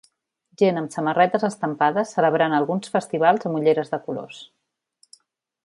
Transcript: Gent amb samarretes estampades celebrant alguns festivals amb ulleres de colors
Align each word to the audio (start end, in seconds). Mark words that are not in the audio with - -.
Gent 0.59 0.79
amb 0.79 0.93
samarretes 0.95 1.45
estampades 1.47 2.13
celebrant 2.17 2.57
alguns 2.61 2.93
festivals 2.97 3.47
amb 3.51 3.61
ulleres 3.61 3.93
de 3.95 4.01
colors 4.09 4.41